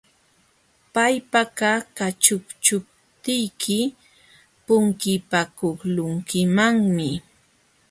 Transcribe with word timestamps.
Pakpaka 0.93 1.71
kaćhuqśhuptiyki 1.97 3.77
punkipakuqlunkimanmi. 4.65 7.09